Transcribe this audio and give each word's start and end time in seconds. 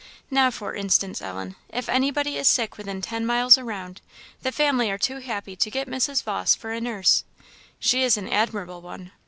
Now, 0.31 0.49
for 0.49 0.73
instance, 0.73 1.21
Ellen, 1.21 1.55
if 1.69 1.87
anybody 1.87 2.35
is 2.35 2.47
sick 2.47 2.75
within 2.75 3.03
ten 3.03 3.23
miles 3.23 3.59
round, 3.59 4.01
the 4.41 4.51
family 4.51 4.89
are 4.89 4.97
too 4.97 5.19
happy 5.19 5.55
to 5.55 5.69
get 5.69 5.87
Mrs. 5.87 6.23
Vawse 6.23 6.57
for 6.57 6.71
a 6.71 6.81
nurse. 6.81 7.23
She 7.79 8.01
is 8.01 8.17
an 8.17 8.27
admirable 8.27 8.81
one. 8.81 9.11